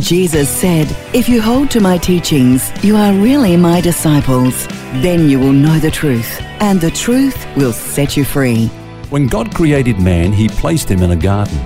[0.00, 4.66] Jesus said, If you hold to my teachings, you are really my disciples.
[5.02, 8.66] Then you will know the truth, and the truth will set you free.
[9.10, 11.56] When God created man, he placed him in a garden.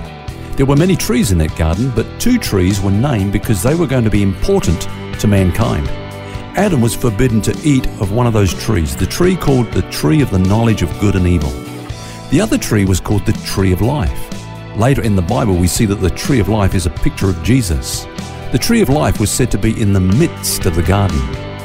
[0.55, 3.87] There were many trees in that garden, but two trees were named because they were
[3.87, 4.87] going to be important
[5.19, 5.87] to mankind.
[6.57, 10.21] Adam was forbidden to eat of one of those trees, the tree called the tree
[10.21, 11.51] of the knowledge of good and evil.
[12.29, 14.29] The other tree was called the tree of life.
[14.77, 17.41] Later in the Bible, we see that the tree of life is a picture of
[17.43, 18.05] Jesus.
[18.51, 21.19] The tree of life was said to be in the midst of the garden.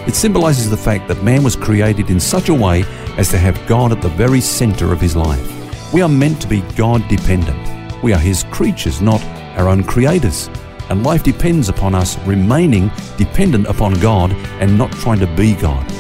[0.06, 2.84] It symbolizes the fact that man was created in such a way
[3.16, 5.94] as to have God at the very center of his life.
[5.94, 8.02] We are meant to be God dependent.
[8.02, 9.24] We are his creatures, not
[9.56, 10.50] our own creators.
[10.90, 15.90] And life depends upon us remaining dependent upon God and not trying to be God.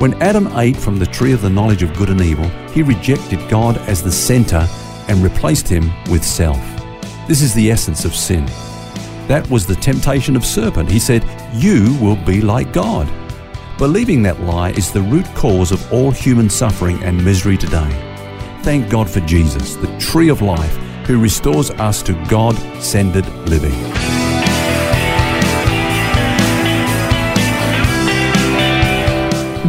[0.00, 3.46] When Adam ate from the tree of the knowledge of good and evil, he rejected
[3.50, 4.66] God as the center
[5.06, 6.58] and replaced him with self.
[7.28, 8.48] This is the essence of sin.
[9.26, 10.90] That was the temptation of serpent.
[10.90, 13.10] He said, You will be like God.
[13.78, 17.88] Believing that lie is the root cause of all human suffering and misery today.
[18.62, 23.72] Thank God for Jesus, the tree of life, who restores us to God centered living.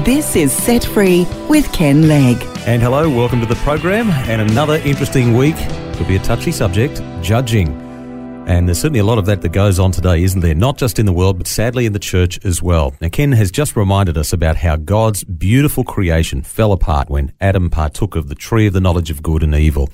[0.03, 2.43] This is Set Free with Ken Legg.
[2.67, 5.55] And hello, welcome to the program, and another interesting week.
[5.93, 7.84] Could be a touchy subject judging.
[8.47, 10.53] And there's certainly a lot of that that goes on today, isn't there?
[10.53, 12.93] Not just in the world, but sadly in the church as well.
[13.01, 17.71] Now, Ken has just reminded us about how God's beautiful creation fell apart when Adam
[17.71, 19.89] partook of the tree of the knowledge of good and evil.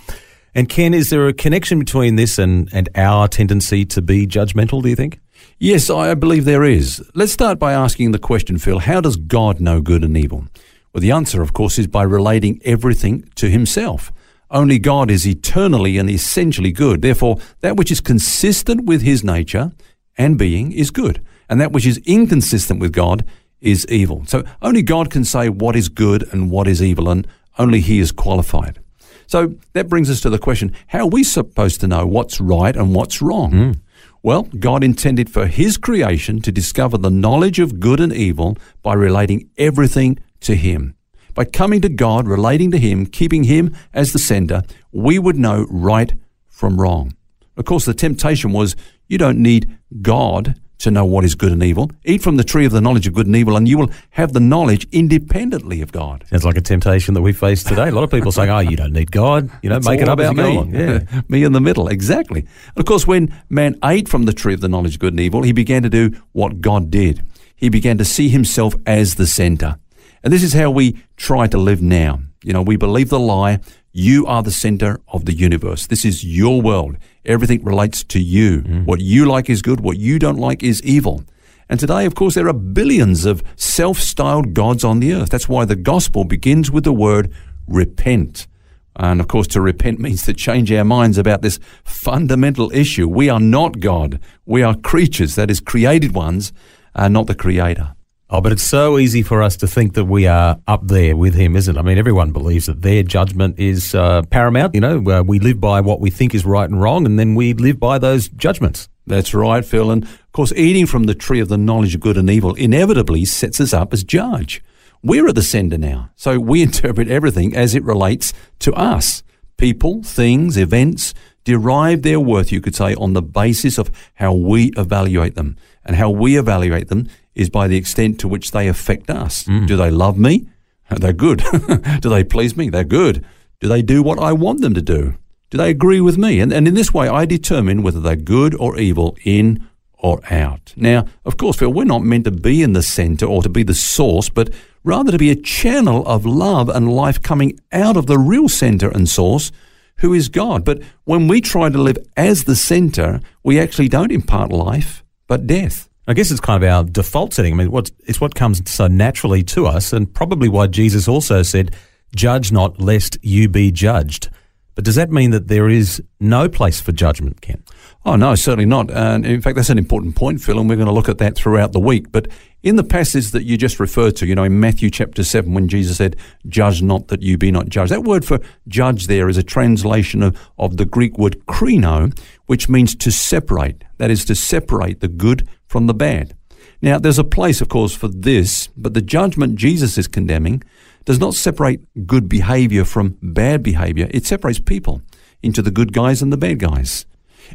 [0.54, 4.84] And Ken, is there a connection between this and, and our tendency to be judgmental,
[4.84, 5.22] do you think?
[5.58, 7.02] Yes, I believe there is.
[7.16, 10.46] Let's start by asking the question, Phil how does God know good and evil?
[10.94, 14.12] Well, the answer, of course, is by relating everything to himself.
[14.52, 17.02] Only God is eternally and essentially good.
[17.02, 19.72] Therefore, that which is consistent with his nature
[20.18, 23.26] and being is good, and that which is inconsistent with God
[23.62, 24.26] is evil.
[24.26, 27.26] So only God can say what is good and what is evil, and
[27.58, 28.80] only he is qualified.
[29.26, 32.76] So that brings us to the question how are we supposed to know what's right
[32.76, 33.52] and what's wrong?
[33.52, 33.80] Mm.
[34.24, 38.94] Well, God intended for his creation to discover the knowledge of good and evil by
[38.94, 40.96] relating everything to him.
[41.34, 45.66] By coming to God, relating to Him, keeping Him as the sender, we would know
[45.70, 46.14] right
[46.50, 47.16] from wrong.
[47.58, 48.76] Of course, the temptation was
[49.08, 51.92] you don't need God to know what is good and evil.
[52.06, 54.34] Eat from the tree of the knowledge of good and evil, and you will have
[54.34, 56.26] the knowledge independently of God.
[56.30, 57.90] Sounds like a temptation that we face today.
[57.90, 59.50] A lot of people saying, "Oh, you don't need God.
[59.62, 60.72] You know, make it up about me.
[60.72, 64.54] Yeah, me in the middle, exactly." And of course, when man ate from the tree
[64.54, 67.24] of the knowledge of good and evil, he began to do what God did.
[67.56, 69.78] He began to see himself as the center.
[70.24, 72.22] And this is how we try to live now.
[72.44, 73.60] You know, we believe the lie,
[73.92, 75.88] you are the center of the universe.
[75.88, 76.98] This is your world.
[77.26, 78.62] Everything relates to you.
[78.62, 78.86] Mm.
[78.86, 81.24] What you like is good, what you don't like is evil.
[81.70, 85.30] And today, of course, there are billions of self styled gods on the earth.
[85.30, 87.34] That's why the gospel begins with the word
[87.68, 88.48] repent.
[88.96, 93.08] And of course, to repent means to change our minds about this fundamental issue.
[93.08, 94.20] We are not God.
[94.46, 96.52] We are creatures, that is, created ones,
[96.96, 97.96] uh, not the Creator.
[98.34, 101.34] Oh, but it's so easy for us to think that we are up there with
[101.34, 101.78] him, isn't it?
[101.78, 104.74] I mean, everyone believes that their judgment is uh, paramount.
[104.74, 107.36] You know, uh, we live by what we think is right and wrong, and then
[107.36, 108.88] we live by those judgments.
[109.06, 109.92] That's right, Phil.
[109.92, 113.26] And of course, eating from the tree of the knowledge of good and evil inevitably
[113.26, 114.64] sets us up as judge.
[115.04, 119.24] We're at the sender now, so we interpret everything as it relates to us.
[119.58, 124.72] People, things, events derive their worth, you could say, on the basis of how we
[124.78, 125.58] evaluate them.
[125.84, 129.44] And how we evaluate them is by the extent to which they affect us.
[129.46, 129.68] Mm.
[129.68, 130.48] Do they love me?
[130.90, 131.44] They're good.
[132.02, 132.70] do they please me?
[132.70, 133.26] They're good.
[133.60, 135.16] Do they do what I want them to do?
[135.52, 136.40] Do they agree with me?
[136.40, 139.68] And, and in this way, I determine whether they're good or evil, in
[139.98, 140.74] or out.
[140.76, 143.64] Now, of course, Phil, we're not meant to be in the center or to be
[143.64, 144.50] the source, but
[144.84, 148.90] rather to be a channel of love and life coming out of the real center
[148.90, 149.52] and source,
[149.98, 150.66] who is God.
[150.66, 155.46] But when we try to live as the center, we actually don't impart life, but
[155.46, 155.88] death.
[156.12, 157.54] I guess it's kind of our default setting.
[157.54, 161.42] I mean, what's, it's what comes so naturally to us, and probably why Jesus also
[161.42, 161.74] said,
[162.14, 164.30] Judge not, lest you be judged.
[164.76, 167.64] But does that mean that there is no place for judgment, Ken?
[168.06, 168.92] Oh, no, certainly not.
[168.92, 171.36] And in fact, that's an important point, Phil, and we're going to look at that
[171.36, 172.12] throughout the week.
[172.12, 172.28] But
[172.64, 175.68] in the passage that you just referred to, you know, in Matthew chapter 7, when
[175.68, 176.18] Jesus said,
[176.48, 180.24] Judge not that you be not judged, that word for judge there is a translation
[180.24, 182.18] of, of the Greek word krino,
[182.48, 183.84] which means to separate.
[183.98, 186.36] That is, to separate the good from the bad.
[186.82, 190.64] Now, there's a place, of course, for this, but the judgment Jesus is condemning
[191.06, 194.08] does not separate good behavior from bad behavior.
[194.12, 195.02] It separates people
[195.42, 197.06] into the good guys and the bad guys.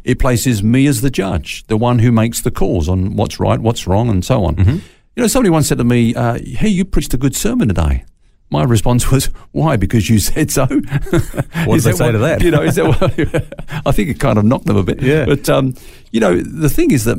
[0.03, 3.59] It places me as the judge, the one who makes the calls on what's right,
[3.59, 4.55] what's wrong, and so on.
[4.55, 4.77] Mm-hmm.
[5.15, 8.03] You know, somebody once said to me, uh, "Hey, you preached a good sermon today."
[8.49, 9.75] My response was, "Why?
[9.75, 10.71] Because you said so." what
[11.11, 12.41] did they say what, to that?
[12.41, 13.01] You know, is that what,
[13.87, 15.01] I think it kind of knocked them a bit.
[15.01, 15.25] Yeah.
[15.25, 15.73] But um,
[16.11, 17.17] you know, the thing is that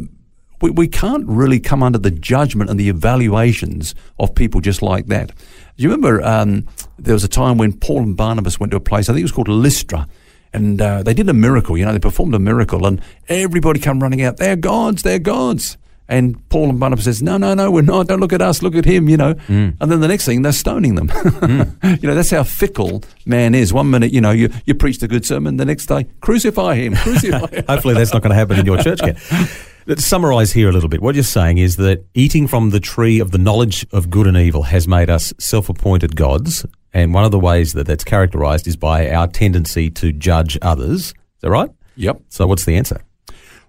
[0.60, 5.06] we, we can't really come under the judgment and the evaluations of people just like
[5.06, 5.28] that.
[5.28, 6.66] Do you remember um,
[6.98, 9.24] there was a time when Paul and Barnabas went to a place, I think it
[9.24, 10.06] was called Lystra,
[10.52, 11.76] and uh, they did a miracle.
[11.78, 14.38] You know, they performed a miracle, and everybody come running out.
[14.38, 15.02] They're gods.
[15.02, 15.76] They're gods.
[16.10, 18.06] And Paul and Barnabas says, "No, no, no, we're not.
[18.06, 18.62] Don't look at us.
[18.62, 19.34] Look at him." You know.
[19.34, 19.76] Mm.
[19.78, 21.08] And then the next thing, they're stoning them.
[21.08, 22.00] mm.
[22.02, 23.74] You know, that's how fickle man is.
[23.74, 25.58] One minute, you know, you you preach the good sermon.
[25.58, 26.96] The next day, crucify him.
[26.96, 27.64] Crucify him.
[27.68, 29.00] Hopefully, that's not going to happen in your church.
[29.88, 31.00] Let's summarise here a little bit.
[31.00, 34.36] What you're saying is that eating from the tree of the knowledge of good and
[34.36, 38.76] evil has made us self-appointed gods, and one of the ways that that's characterised is
[38.76, 41.06] by our tendency to judge others.
[41.06, 41.70] Is that right?
[41.96, 42.20] Yep.
[42.28, 43.00] So, what's the answer?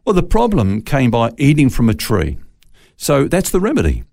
[0.04, 2.38] Well, the problem came by eating from a tree.
[2.98, 4.04] So that's the remedy.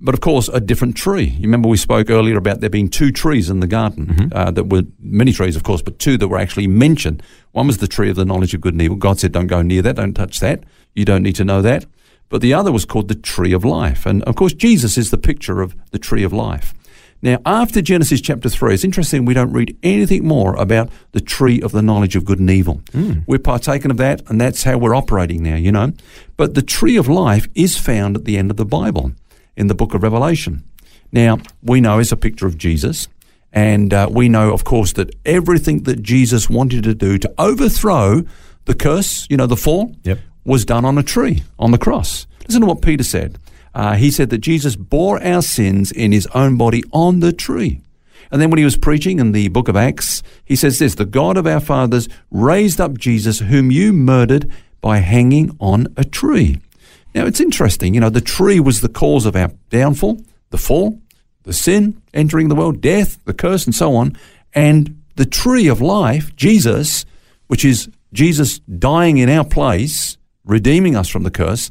[0.00, 1.24] But of course, a different tree.
[1.24, 4.06] You remember we spoke earlier about there being two trees in the garden.
[4.06, 4.28] Mm-hmm.
[4.32, 7.22] Uh, that were many trees, of course, but two that were actually mentioned.
[7.52, 8.96] One was the tree of the knowledge of good and evil.
[8.96, 9.96] God said, "Don't go near that.
[9.96, 10.64] Don't touch that.
[10.94, 11.86] You don't need to know that."
[12.28, 14.04] But the other was called the tree of life.
[14.04, 16.74] And of course, Jesus is the picture of the tree of life.
[17.22, 21.62] Now, after Genesis chapter 3, it's interesting we don't read anything more about the tree
[21.62, 22.82] of the knowledge of good and evil.
[22.92, 23.24] Mm.
[23.26, 25.92] We're partaken of that, and that's how we're operating now, you know.
[26.36, 29.12] But the tree of life is found at the end of the Bible
[29.56, 30.64] in the book of Revelation.
[31.12, 33.08] Now, we know it's a picture of Jesus,
[33.52, 38.24] and uh, we know, of course, that everything that Jesus wanted to do to overthrow
[38.66, 40.18] the curse, you know, the fall, yep.
[40.44, 42.26] was done on a tree, on the cross.
[42.46, 43.38] Listen to what Peter said.
[43.74, 47.80] Uh, he said that Jesus bore our sins in his own body on the tree.
[48.30, 51.04] And then when he was preaching in the book of Acts, he says this The
[51.04, 54.50] God of our fathers raised up Jesus, whom you murdered
[54.80, 56.60] by hanging on a tree.
[57.16, 60.20] Now it's interesting, you know, the tree was the cause of our downfall,
[60.50, 61.00] the fall,
[61.44, 64.14] the sin entering the world, death, the curse, and so on.
[64.52, 67.06] And the tree of life, Jesus,
[67.46, 71.70] which is Jesus dying in our place, redeeming us from the curse,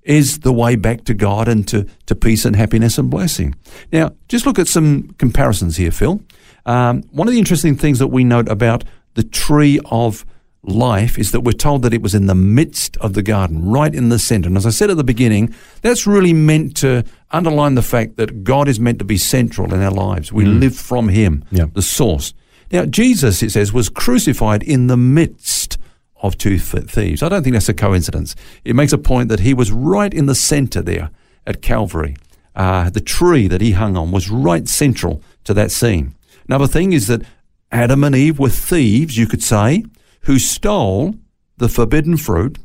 [0.00, 3.54] is the way back to God and to, to peace and happiness and blessing.
[3.92, 6.22] Now, just look at some comparisons here, Phil.
[6.64, 8.82] Um, one of the interesting things that we note about
[9.12, 10.24] the tree of
[10.66, 13.94] life is that we're told that it was in the midst of the garden, right
[13.94, 14.48] in the center.
[14.48, 18.44] And as I said at the beginning, that's really meant to underline the fact that
[18.44, 20.32] God is meant to be central in our lives.
[20.32, 20.60] We mm.
[20.60, 21.66] live from Him, yeah.
[21.72, 22.34] the source.
[22.70, 25.78] Now, Jesus, it says, was crucified in the midst
[26.22, 27.22] of two thieves.
[27.22, 28.34] I don't think that's a coincidence.
[28.64, 31.10] It makes a point that he was right in the center there
[31.46, 32.16] at Calvary.
[32.54, 36.14] Uh, the tree that he hung on was right central to that scene.
[36.48, 37.22] Another thing is that
[37.70, 39.84] Adam and Eve were thieves, you could say,
[40.26, 41.14] who stole
[41.56, 42.58] the forbidden fruit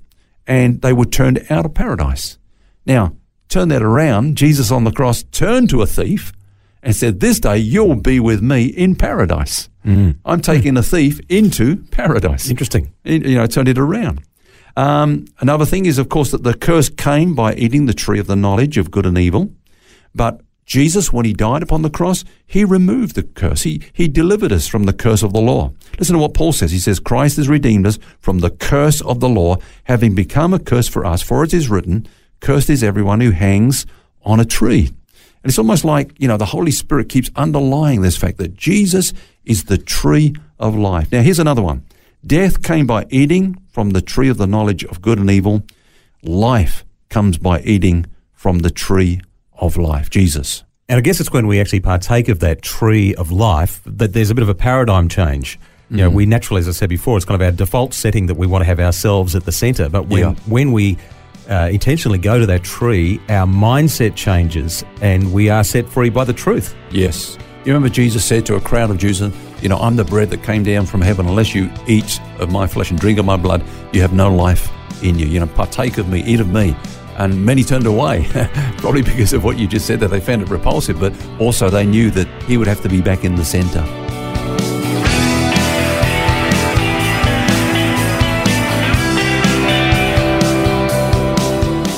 [0.47, 2.37] and they were turned out of paradise.
[2.85, 3.15] Now,
[3.49, 4.35] turn that around.
[4.35, 6.33] Jesus on the cross turned to a thief
[6.81, 9.69] and said, This day you'll be with me in paradise.
[9.86, 10.17] Mm.
[10.25, 12.50] I'm taking a thief into paradise.
[12.50, 12.93] Interesting.
[13.03, 14.24] You know, turned it around.
[14.75, 18.25] Um, another thing is, of course, that the curse came by eating the tree of
[18.27, 19.51] the knowledge of good and evil.
[20.15, 23.63] But Jesus, when he died upon the cross, he removed the curse.
[23.63, 25.73] He, he delivered us from the curse of the law.
[25.99, 26.71] Listen to what Paul says.
[26.71, 30.59] He says, Christ has redeemed us from the curse of the law, having become a
[30.59, 31.21] curse for us.
[31.21, 32.07] For it is written,
[32.39, 33.85] Cursed is everyone who hangs
[34.23, 34.87] on a tree.
[35.43, 39.11] And it's almost like, you know, the Holy Spirit keeps underlying this fact that Jesus
[39.43, 41.11] is the tree of life.
[41.11, 41.83] Now, here's another one.
[42.25, 45.63] Death came by eating from the tree of the knowledge of good and evil.
[46.23, 49.19] Life comes by eating from the tree
[49.62, 50.63] of life, Jesus.
[50.89, 54.30] And I guess it's when we actually partake of that tree of life that there's
[54.30, 55.58] a bit of a paradigm change.
[55.89, 56.15] You know, mm-hmm.
[56.15, 58.62] we naturally, as I said before, it's kind of our default setting that we want
[58.62, 59.89] to have ourselves at the centre.
[59.89, 60.34] But when Yeah.
[60.48, 60.98] when we
[61.50, 66.24] uh, intentionally go to that tree, our mindset changes and we are set free by
[66.24, 66.75] the truth.
[66.91, 67.38] Yes.
[67.65, 70.44] You remember Jesus said to a crowd of Jews, You know, I'm the bread that
[70.44, 71.27] came down from heaven.
[71.27, 74.70] Unless you eat of my flesh and drink of my blood, you have no life
[75.03, 75.27] in you.
[75.27, 76.75] You know, partake of me, eat of me.
[77.18, 78.27] And many turned away,
[78.77, 81.86] probably because of what you just said, that they found it repulsive, but also they
[81.86, 83.86] knew that he would have to be back in the center.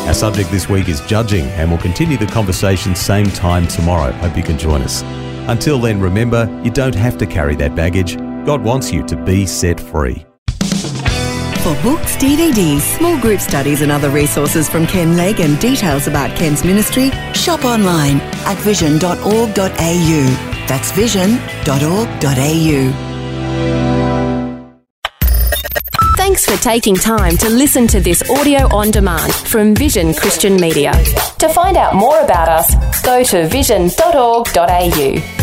[0.07, 4.11] Our subject this week is judging, and we'll continue the conversation same time tomorrow.
[4.11, 5.01] Hope you can join us.
[5.47, 8.17] Until then, remember, you don't have to carry that baggage.
[8.45, 10.25] God wants you to be set free.
[11.63, 16.35] For books, DVDs, small group studies, and other resources from Ken Legg and details about
[16.35, 19.55] Ken's ministry, shop online at vision.org.au.
[20.67, 21.39] That's vision.org.au.
[26.17, 30.91] Thanks for taking time to listen to this audio on demand from Vision Christian Media.
[31.39, 35.42] To find out more about us, go to vision.org.au.